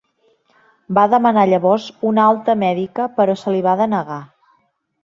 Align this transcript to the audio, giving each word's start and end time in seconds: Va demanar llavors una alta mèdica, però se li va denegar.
Va 0.99 1.03
demanar 1.15 1.43
llavors 1.51 1.85
una 2.13 2.27
alta 2.33 2.59
mèdica, 2.65 3.07
però 3.21 3.39
se 3.45 3.57
li 3.59 3.65
va 3.71 3.77
denegar. 3.85 4.23